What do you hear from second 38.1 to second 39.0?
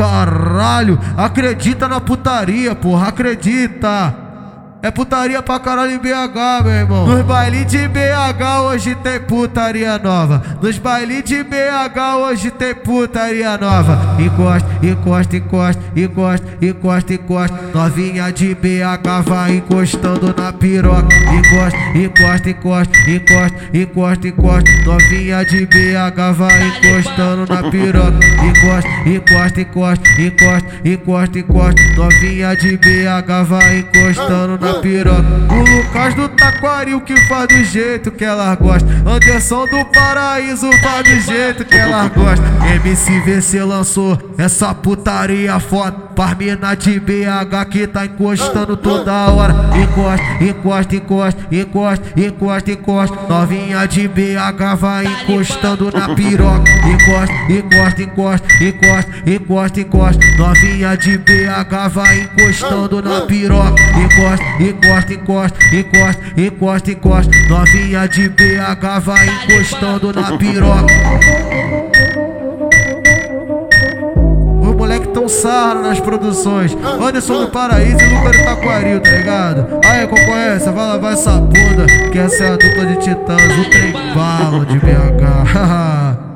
que ela gosta.